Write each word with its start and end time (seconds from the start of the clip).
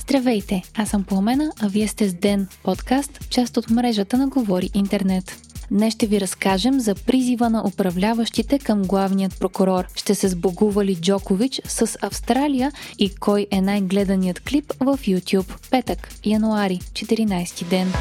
Здравейте, 0.00 0.62
аз 0.76 0.88
съм 0.88 1.04
Пламена, 1.04 1.52
а 1.62 1.68
вие 1.68 1.88
сте 1.88 2.08
с 2.08 2.14
Ден, 2.14 2.48
подкаст, 2.62 3.30
част 3.30 3.56
от 3.56 3.70
мрежата 3.70 4.18
на 4.18 4.28
Говори 4.28 4.70
Интернет. 4.74 5.36
Днес 5.70 5.94
ще 5.94 6.06
ви 6.06 6.20
разкажем 6.20 6.80
за 6.80 6.94
призива 6.94 7.50
на 7.50 7.62
управляващите 7.66 8.58
към 8.58 8.82
главният 8.82 9.38
прокурор. 9.38 9.84
Ще 9.94 10.14
се 10.14 10.28
сбогува 10.28 10.84
ли 10.84 10.96
Джокович 10.96 11.60
с 11.64 11.98
Австралия 12.02 12.72
и 12.98 13.14
кой 13.14 13.46
е 13.50 13.60
най-гледаният 13.60 14.40
клип 14.40 14.72
в 14.80 14.98
YouTube. 14.98 15.70
Петък, 15.70 16.08
януари, 16.24 16.78
14 16.78 17.68
ден. 17.68 17.92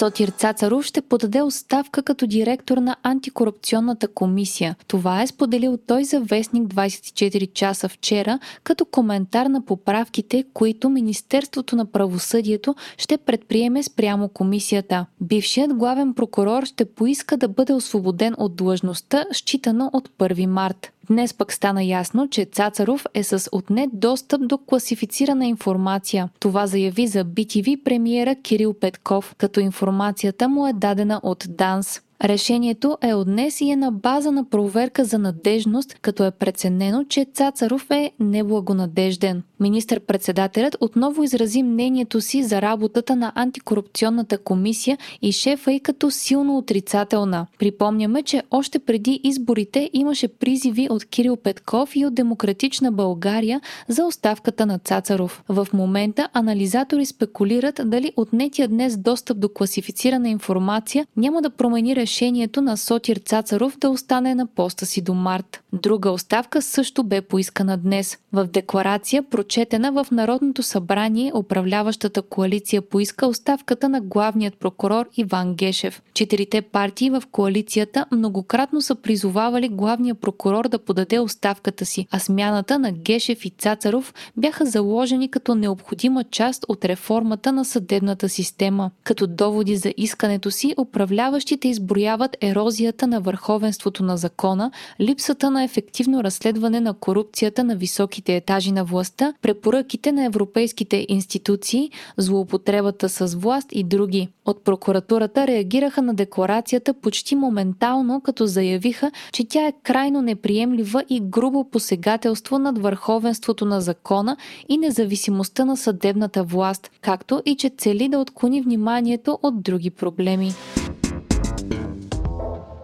Сотир 0.00 0.28
Цацаров 0.28 0.84
ще 0.84 1.00
подаде 1.00 1.42
оставка 1.42 2.02
като 2.02 2.26
директор 2.26 2.78
на 2.78 2.96
антикорупционната 3.02 4.08
комисия. 4.08 4.76
Това 4.86 5.22
е 5.22 5.26
споделил 5.26 5.78
той 5.86 6.04
за 6.04 6.20
Вестник 6.20 6.68
24 6.68 7.52
часа 7.52 7.88
вчера, 7.88 8.38
като 8.64 8.84
коментар 8.84 9.46
на 9.46 9.64
поправките, 9.64 10.44
които 10.54 10.90
Министерството 10.90 11.76
на 11.76 11.86
правосъдието 11.86 12.74
ще 12.98 13.18
предприеме 13.18 13.82
спрямо 13.82 14.28
комисията. 14.28 15.06
Бившият 15.20 15.74
главен 15.74 16.14
прокурор 16.14 16.64
ще 16.64 16.84
поиска 16.84 17.36
да 17.36 17.48
бъде 17.48 17.72
освободен 17.72 18.34
от 18.38 18.56
длъжността, 18.56 19.24
считано 19.32 19.90
от 19.92 20.08
1 20.18 20.46
март. 20.46 20.92
Днес 21.10 21.34
пък 21.34 21.52
стана 21.52 21.84
ясно, 21.84 22.28
че 22.28 22.44
Цацаров 22.44 23.06
е 23.14 23.22
с 23.22 23.48
отнет 23.52 23.90
достъп 23.92 24.46
до 24.46 24.58
класифицирана 24.58 25.46
информация. 25.46 26.28
Това 26.40 26.66
заяви 26.66 27.06
за 27.06 27.24
BTV 27.24 27.84
премиера 27.84 28.36
Кирил 28.42 28.74
Петков, 28.74 29.34
като 29.38 29.60
информацията 29.60 30.48
му 30.48 30.66
е 30.66 30.72
дадена 30.72 31.20
от 31.22 31.44
ДАНС. 31.48 32.00
Решението 32.24 32.98
е 33.02 33.14
от 33.14 33.26
днес 33.26 33.60
и 33.60 33.70
е 33.70 33.76
на 33.76 33.92
база 33.92 34.32
на 34.32 34.44
проверка 34.44 35.04
за 35.04 35.18
надежност, 35.18 35.94
като 36.02 36.24
е 36.24 36.30
преценено, 36.30 37.04
че 37.04 37.26
Цацаров 37.34 37.90
е 37.90 38.12
неблагонадежден. 38.20 39.42
Министър-председателят 39.60 40.76
отново 40.80 41.24
изрази 41.24 41.62
мнението 41.62 42.20
си 42.20 42.42
за 42.42 42.62
работата 42.62 43.16
на 43.16 43.32
антикорупционната 43.34 44.38
комисия 44.38 44.98
и 45.22 45.32
шефа 45.32 45.72
и 45.72 45.80
като 45.80 46.10
силно 46.10 46.58
отрицателна. 46.58 47.46
Припомняме, 47.58 48.22
че 48.22 48.42
още 48.50 48.78
преди 48.78 49.20
изборите 49.24 49.90
имаше 49.92 50.28
призиви 50.28 50.88
от 50.90 51.04
Кирил 51.04 51.36
Петков 51.36 51.96
и 51.96 52.06
от 52.06 52.14
Демократична 52.14 52.92
България 52.92 53.60
за 53.88 54.04
оставката 54.04 54.66
на 54.66 54.78
Цацаров. 54.78 55.42
В 55.48 55.68
момента 55.72 56.28
анализатори 56.32 57.06
спекулират 57.06 57.80
дали 57.84 58.12
отнетия 58.16 58.68
днес 58.68 58.96
достъп 58.96 59.40
до 59.40 59.48
класифицирана 59.48 60.28
информация 60.28 61.06
няма 61.16 61.42
да 61.42 61.50
промени 61.50 61.96
решението 61.96 62.09
на 62.56 62.76
Сотир 62.76 63.16
Цацаров 63.16 63.78
да 63.78 63.90
остане 63.90 64.34
на 64.34 64.46
поста 64.46 64.86
си 64.86 65.00
до 65.00 65.14
март. 65.14 65.62
Друга 65.72 66.10
оставка 66.10 66.62
също 66.62 67.04
бе 67.04 67.20
поискана 67.20 67.76
днес. 67.76 68.18
В 68.32 68.46
декларация, 68.46 69.22
прочетена 69.22 69.92
в 69.92 70.06
Народното 70.10 70.62
събрание, 70.62 71.32
управляващата 71.34 72.22
коалиция 72.22 72.82
поиска 72.82 73.26
оставката 73.26 73.88
на 73.88 74.00
главният 74.00 74.54
прокурор 74.54 75.08
Иван 75.16 75.54
Гешев. 75.54 76.02
Четирите 76.14 76.62
партии 76.62 77.10
в 77.10 77.22
коалицията 77.32 78.06
многократно 78.12 78.82
са 78.82 78.94
призовавали 78.94 79.68
главния 79.68 80.14
прокурор 80.14 80.68
да 80.68 80.78
подаде 80.78 81.18
оставката 81.18 81.86
си, 81.86 82.06
а 82.10 82.18
смяната 82.18 82.78
на 82.78 82.92
Гешев 82.92 83.44
и 83.44 83.50
Цацаров 83.50 84.14
бяха 84.36 84.66
заложени 84.66 85.30
като 85.30 85.54
необходима 85.54 86.24
част 86.24 86.64
от 86.68 86.84
реформата 86.84 87.52
на 87.52 87.64
съдебната 87.64 88.28
система. 88.28 88.90
Като 89.04 89.26
доводи 89.26 89.76
за 89.76 89.94
искането 89.96 90.50
си, 90.50 90.74
управляващите 90.78 91.68
изброяват 91.68 91.99
ерозията 92.40 93.06
на 93.06 93.20
върховенството 93.20 94.02
на 94.02 94.16
закона, 94.16 94.70
липсата 95.00 95.50
на 95.50 95.64
ефективно 95.64 96.24
разследване 96.24 96.80
на 96.80 96.94
корупцията 96.94 97.64
на 97.64 97.76
високите 97.76 98.36
етажи 98.36 98.72
на 98.72 98.84
властта, 98.84 99.34
препоръките 99.42 100.12
на 100.12 100.24
европейските 100.24 101.06
институции, 101.08 101.90
злоупотребата 102.16 103.08
с 103.08 103.34
власт 103.34 103.68
и 103.72 103.84
други. 103.84 104.28
От 104.44 104.64
прокуратурата 104.64 105.46
реагираха 105.46 106.02
на 106.02 106.14
декларацията 106.14 106.94
почти 106.94 107.34
моментално, 107.34 108.20
като 108.20 108.46
заявиха, 108.46 109.10
че 109.32 109.48
тя 109.48 109.66
е 109.66 109.72
крайно 109.82 110.22
неприемлива 110.22 111.04
и 111.08 111.20
грубо 111.20 111.70
посегателство 111.70 112.58
над 112.58 112.78
върховенството 112.78 113.64
на 113.64 113.80
закона 113.80 114.36
и 114.68 114.78
независимостта 114.78 115.64
на 115.64 115.76
съдебната 115.76 116.42
власт, 116.42 116.90
както 117.00 117.42
и 117.46 117.56
че 117.56 117.70
цели 117.78 118.08
да 118.08 118.18
отклони 118.18 118.62
вниманието 118.62 119.38
от 119.42 119.62
други 119.62 119.90
проблеми. 119.90 120.52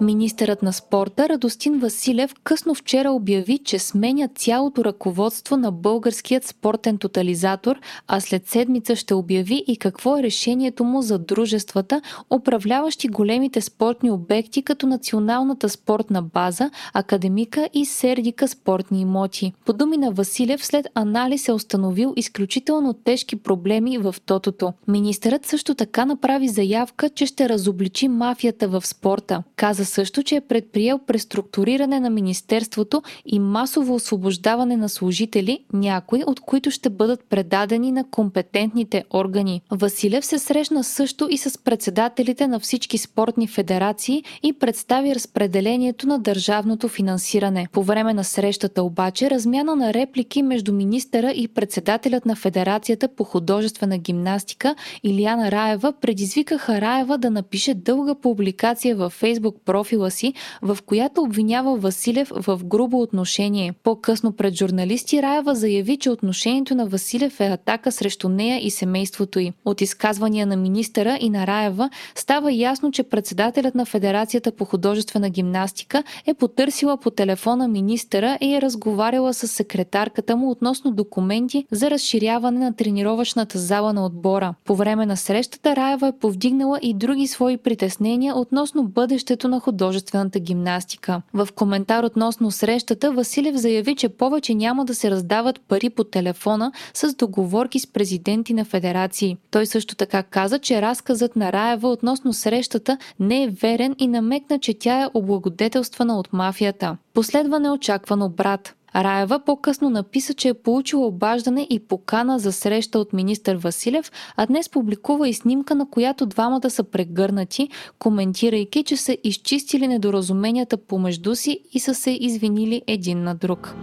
Министърът 0.00 0.62
на 0.62 0.72
спорта 0.72 1.28
Радостин 1.28 1.78
Василев 1.78 2.34
късно 2.44 2.74
вчера 2.74 3.10
обяви, 3.10 3.58
че 3.58 3.78
сменя 3.78 4.28
цялото 4.34 4.84
ръководство 4.84 5.56
на 5.56 5.72
българският 5.72 6.46
спортен 6.46 6.98
тотализатор, 6.98 7.80
а 8.06 8.20
след 8.20 8.48
седмица 8.48 8.96
ще 8.96 9.14
обяви 9.14 9.64
и 9.66 9.76
какво 9.76 10.18
е 10.18 10.22
решението 10.22 10.84
му 10.84 11.02
за 11.02 11.18
дружествата, 11.18 12.02
управляващи 12.30 13.08
големите 13.08 13.60
спортни 13.60 14.10
обекти 14.10 14.62
като 14.62 14.86
Националната 14.86 15.68
спортна 15.68 16.22
база, 16.22 16.70
Академика 16.94 17.68
и 17.74 17.84
Сердика 17.84 18.48
спортни 18.48 19.00
имоти. 19.00 19.52
По 19.66 19.72
думи 19.72 19.96
на 19.96 20.10
Василев, 20.10 20.64
след 20.66 20.86
анализ 20.94 21.48
е 21.48 21.52
установил 21.52 22.12
изключително 22.16 22.92
тежки 22.92 23.36
проблеми 23.36 23.98
в 23.98 24.14
тотото. 24.26 24.72
Министърът 24.88 25.46
също 25.46 25.74
така 25.74 26.04
направи 26.04 26.48
заявка, 26.48 27.08
че 27.08 27.26
ще 27.26 27.48
разобличи 27.48 28.08
мафията 28.08 28.68
в 28.68 28.86
спорта. 28.86 29.42
Каза 29.56 29.89
също, 29.90 30.22
че 30.22 30.36
е 30.36 30.40
предприел 30.40 30.98
преструктуриране 31.06 32.00
на 32.00 32.10
Министерството 32.10 33.02
и 33.26 33.38
масово 33.38 33.94
освобождаване 33.94 34.76
на 34.76 34.88
служители, 34.88 35.64
някои 35.72 36.24
от 36.26 36.40
които 36.40 36.70
ще 36.70 36.90
бъдат 36.90 37.24
предадени 37.30 37.92
на 37.92 38.04
компетентните 38.10 39.04
органи. 39.14 39.62
Василев 39.70 40.24
се 40.24 40.38
срещна 40.38 40.84
също 40.84 41.28
и 41.30 41.38
с 41.38 41.58
председателите 41.64 42.46
на 42.46 42.60
всички 42.60 42.98
спортни 42.98 43.46
федерации 43.48 44.24
и 44.42 44.52
представи 44.52 45.14
разпределението 45.14 46.06
на 46.06 46.18
държавното 46.18 46.88
финансиране. 46.88 47.68
По 47.72 47.82
време 47.82 48.14
на 48.14 48.24
срещата 48.24 48.82
обаче 48.82 49.30
размяна 49.30 49.76
на 49.76 49.94
реплики 49.94 50.42
между 50.42 50.72
министъра 50.72 51.30
и 51.30 51.48
председателят 51.48 52.26
на 52.26 52.36
Федерацията 52.36 53.08
по 53.08 53.24
художествена 53.24 53.98
гимнастика 53.98 54.74
Илияна 55.02 55.50
Раева 55.50 55.92
предизвикаха 56.00 56.80
Раева 56.80 57.18
да 57.18 57.30
напише 57.30 57.74
дълга 57.74 58.14
публикация 58.14 58.96
във 58.96 59.20
Facebook 59.20 59.54
профила 59.80 60.10
си, 60.10 60.34
в 60.62 60.78
която 60.86 61.22
обвинява 61.22 61.76
Василев 61.76 62.32
в 62.36 62.60
грубо 62.64 63.02
отношение. 63.02 63.74
По-късно 63.82 64.32
пред 64.32 64.54
журналисти 64.54 65.22
Раева 65.22 65.54
заяви, 65.54 65.96
че 65.96 66.10
отношението 66.10 66.74
на 66.74 66.86
Василев 66.86 67.40
е 67.40 67.46
атака 67.46 67.92
срещу 67.92 68.28
нея 68.28 68.66
и 68.66 68.70
семейството 68.70 69.38
й. 69.38 69.52
От 69.64 69.80
изказвания 69.80 70.46
на 70.46 70.56
министъра 70.56 71.18
и 71.20 71.30
на 71.30 71.46
Раева 71.46 71.90
става 72.14 72.52
ясно, 72.52 72.92
че 72.92 73.02
председателят 73.02 73.74
на 73.74 73.84
Федерацията 73.84 74.52
по 74.52 74.64
художествена 74.64 75.30
гимнастика 75.30 76.02
е 76.26 76.34
потърсила 76.34 76.96
по 76.96 77.10
телефона 77.10 77.68
министъра 77.68 78.38
и 78.40 78.54
е 78.54 78.60
разговаряла 78.60 79.34
с 79.34 79.48
секретарката 79.48 80.36
му 80.36 80.50
относно 80.50 80.90
документи 80.90 81.66
за 81.70 81.90
разширяване 81.90 82.58
на 82.58 82.72
тренировъчната 82.76 83.58
зала 83.58 83.92
на 83.92 84.06
отбора. 84.06 84.54
По 84.64 84.74
време 84.76 85.06
на 85.06 85.16
срещата 85.16 85.76
Раева 85.76 86.08
е 86.08 86.18
повдигнала 86.20 86.78
и 86.82 86.94
други 86.94 87.26
свои 87.26 87.56
притеснения 87.56 88.36
относно 88.36 88.84
бъдещето 88.84 89.48
на 89.48 89.60
художествената 89.70 90.40
гимнастика. 90.40 91.22
В 91.32 91.48
коментар 91.54 92.04
относно 92.04 92.50
срещата 92.50 93.12
Василев 93.12 93.56
заяви, 93.56 93.96
че 93.96 94.08
повече 94.08 94.54
няма 94.54 94.84
да 94.84 94.94
се 94.94 95.10
раздават 95.10 95.60
пари 95.60 95.90
по 95.90 96.04
телефона 96.04 96.72
с 96.94 97.14
договорки 97.14 97.78
с 97.78 97.86
президенти 97.86 98.54
на 98.54 98.64
федерации. 98.64 99.36
Той 99.50 99.66
също 99.66 99.96
така 99.96 100.22
каза, 100.22 100.58
че 100.58 100.82
разказът 100.82 101.36
на 101.36 101.52
Раева 101.52 101.88
относно 101.88 102.32
срещата 102.32 102.98
не 103.20 103.42
е 103.42 103.48
верен 103.48 103.94
и 103.98 104.06
намекна, 104.06 104.58
че 104.58 104.78
тя 104.78 105.02
е 105.02 105.08
облагодетелствана 105.14 106.18
от 106.18 106.32
мафията. 106.32 106.96
Последва 107.14 107.58
неочакван 107.58 108.22
обрат. 108.22 108.74
Раева 108.96 109.40
по-късно 109.46 109.90
написа, 109.90 110.34
че 110.34 110.48
е 110.48 110.54
получила 110.54 111.06
обаждане 111.06 111.66
и 111.70 111.78
покана 111.78 112.38
за 112.38 112.52
среща 112.52 112.98
от 112.98 113.12
министър 113.12 113.56
Василев, 113.56 114.12
а 114.36 114.46
днес 114.46 114.68
публикува 114.68 115.28
и 115.28 115.34
снимка, 115.34 115.74
на 115.74 115.90
която 115.90 116.26
двамата 116.26 116.70
са 116.70 116.84
прегърнати, 116.84 117.68
коментирайки, 117.98 118.84
че 118.84 118.96
са 118.96 119.16
изчистили 119.24 119.88
недоразуменията 119.88 120.76
помежду 120.76 121.34
си 121.34 121.60
и 121.72 121.80
са 121.80 121.94
се 121.94 122.10
извинили 122.20 122.82
един 122.86 123.22
на 123.22 123.34
друг. 123.34 123.74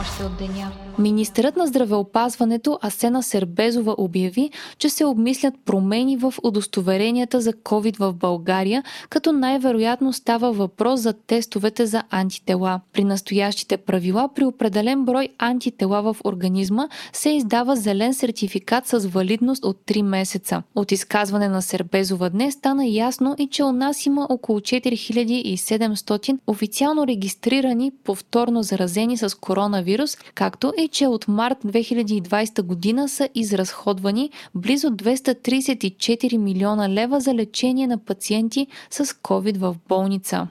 Още 0.00 0.24
от 0.24 0.36
деня. 0.38 0.72
Министърът 0.98 1.56
на 1.56 1.66
здравеопазването 1.66 2.78
Асена 2.82 3.22
Сербезова 3.22 3.94
обяви, 3.98 4.50
че 4.78 4.88
се 4.88 5.04
обмислят 5.04 5.54
промени 5.64 6.16
в 6.16 6.34
удостоверенията 6.42 7.40
за 7.40 7.52
COVID 7.52 7.98
в 7.98 8.12
България, 8.12 8.82
като 9.10 9.32
най-вероятно 9.32 10.12
става 10.12 10.52
въпрос 10.52 11.00
за 11.00 11.12
тестовете 11.12 11.86
за 11.86 12.02
антитела. 12.10 12.80
При 12.92 13.04
настоящите 13.04 13.76
правила 13.76 14.28
при 14.34 14.44
определен 14.44 15.04
брой 15.04 15.28
антитела 15.38 16.02
в 16.02 16.16
организма 16.24 16.88
се 17.12 17.30
издава 17.30 17.76
зелен 17.76 18.14
сертификат 18.14 18.86
с 18.86 18.98
валидност 18.98 19.64
от 19.64 19.76
3 19.86 20.02
месеца. 20.02 20.62
От 20.74 20.92
изказване 20.92 21.48
на 21.48 21.62
Сербезова 21.62 22.30
днес 22.30 22.54
стана 22.54 22.86
ясно 22.86 23.36
и 23.38 23.46
че 23.46 23.64
у 23.64 23.72
нас 23.72 24.06
има 24.06 24.26
около 24.30 24.60
4700 24.60 26.38
официално 26.46 27.06
регистрирани 27.06 27.92
повторно 28.04 28.62
заразени 28.62 29.16
с 29.16 29.38
коронавирус, 29.40 29.89
както 30.34 30.72
и 30.78 30.88
че 30.88 31.06
от 31.06 31.28
март 31.28 31.58
2020 31.64 32.62
година 32.62 33.08
са 33.08 33.28
изразходвани 33.34 34.30
близо 34.54 34.88
234 34.88 36.36
милиона 36.36 36.88
лева 36.88 37.20
за 37.20 37.34
лечение 37.34 37.86
на 37.86 37.98
пациенти 37.98 38.66
с 38.90 39.04
COVID 39.04 39.58
в 39.58 39.76
болница. 39.88 40.48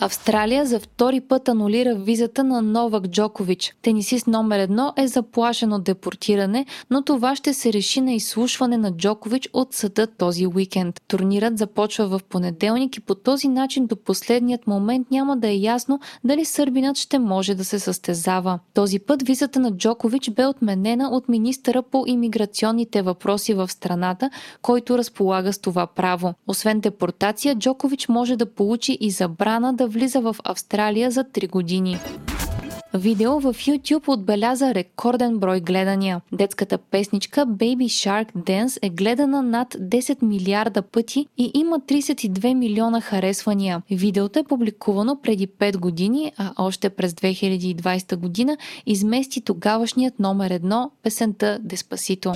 Австралия 0.00 0.66
за 0.66 0.80
втори 0.80 1.20
път 1.20 1.48
анулира 1.48 1.94
визата 1.94 2.44
на 2.44 2.62
Новак 2.62 3.08
Джокович. 3.08 3.74
Тенисист 3.82 4.26
номер 4.26 4.58
едно 4.58 4.92
е 4.96 5.06
заплашен 5.06 5.72
от 5.72 5.84
депортиране, 5.84 6.66
но 6.90 7.02
това 7.02 7.36
ще 7.36 7.54
се 7.54 7.72
реши 7.72 8.00
на 8.00 8.12
изслушване 8.12 8.76
на 8.76 8.96
Джокович 8.96 9.48
от 9.52 9.74
съда 9.74 10.06
този 10.06 10.46
уикенд. 10.46 11.00
Турнирът 11.08 11.58
започва 11.58 12.06
в 12.06 12.20
понеделник 12.28 12.96
и 12.96 13.00
по 13.00 13.14
този 13.14 13.48
начин 13.48 13.86
до 13.86 13.96
последният 13.96 14.66
момент 14.66 15.10
няма 15.10 15.36
да 15.36 15.48
е 15.48 15.56
ясно 15.56 16.00
дали 16.24 16.44
сърбинът 16.44 16.96
ще 16.96 17.18
може 17.18 17.54
да 17.54 17.64
се 17.64 17.78
състезава. 17.78 18.58
Този 18.74 18.98
път 18.98 19.22
визата 19.22 19.60
на 19.60 19.70
Джокович 19.76 20.30
бе 20.30 20.46
отменена 20.46 21.08
от 21.08 21.28
министъра 21.28 21.82
по 21.82 22.04
имиграционните 22.06 23.02
въпроси 23.02 23.54
в 23.54 23.68
страната, 23.68 24.30
който 24.62 24.98
разполага 24.98 25.52
с 25.52 25.58
това 25.58 25.86
право. 25.86 26.34
Освен 26.46 26.80
депортация, 26.80 27.54
Джокович 27.54 28.08
може 28.08 28.36
да 28.36 28.46
получи 28.46 28.98
и 29.00 29.10
забрана 29.10 29.74
да 29.74 29.85
влиза 29.88 30.20
в 30.20 30.36
Австралия 30.44 31.10
за 31.10 31.24
3 31.24 31.50
години. 31.50 31.98
Видео 32.94 33.40
в 33.40 33.54
YouTube 33.54 34.08
отбеляза 34.08 34.74
рекорден 34.74 35.38
брой 35.38 35.60
гледания. 35.60 36.20
Детската 36.32 36.78
песничка 36.78 37.46
Baby 37.46 37.84
Shark 37.84 38.32
Dance 38.32 38.78
е 38.82 38.90
гледана 38.90 39.42
над 39.42 39.74
10 39.74 40.22
милиарда 40.22 40.82
пъти 40.82 41.26
и 41.38 41.50
има 41.54 41.80
32 41.80 42.54
милиона 42.54 43.00
харесвания. 43.00 43.82
Видеото 43.90 44.38
е 44.38 44.44
публикувано 44.44 45.20
преди 45.22 45.48
5 45.48 45.76
години, 45.76 46.32
а 46.36 46.52
още 46.58 46.90
през 46.90 47.12
2020 47.12 48.16
година 48.16 48.56
измести 48.86 49.40
тогавашният 49.40 50.18
номер 50.18 50.50
едно 50.50 50.90
песента 51.02 51.58
Деспасито. 51.60 52.32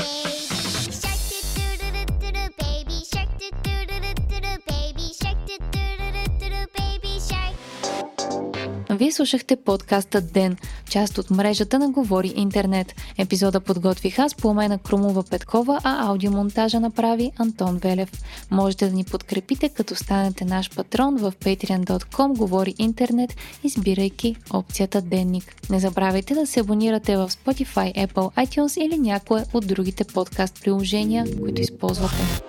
Вие 9.00 9.12
слушахте 9.12 9.56
подкаста 9.56 10.20
Ден, 10.20 10.56
част 10.90 11.18
от 11.18 11.30
мрежата 11.30 11.78
на 11.78 11.90
Говори 11.90 12.32
Интернет. 12.36 12.94
Епизода 13.18 13.60
подготвих 13.60 14.18
аз, 14.18 14.34
Пламена 14.34 14.78
Крумова 14.78 15.22
Петкова, 15.22 15.80
а 15.84 16.06
аудиомонтажа 16.06 16.80
направи 16.80 17.32
Антон 17.38 17.78
Велев. 17.78 18.12
Можете 18.50 18.88
да 18.88 18.96
ни 18.96 19.04
подкрепите, 19.04 19.68
като 19.68 19.94
станете 19.94 20.44
наш 20.44 20.70
патрон 20.70 21.16
в 21.16 21.32
patreon.com 21.32 22.36
Говори 22.36 22.74
Интернет, 22.78 23.36
избирайки 23.64 24.36
опцията 24.50 25.02
Денник. 25.02 25.54
Не 25.70 25.80
забравяйте 25.80 26.34
да 26.34 26.46
се 26.46 26.60
абонирате 26.60 27.16
в 27.16 27.30
Spotify, 27.30 28.06
Apple, 28.06 28.46
iTunes 28.46 28.80
или 28.80 28.98
някое 28.98 29.44
от 29.52 29.66
другите 29.66 30.04
подкаст 30.04 30.60
приложения, 30.62 31.26
които 31.40 31.60
използвате. 31.60 32.40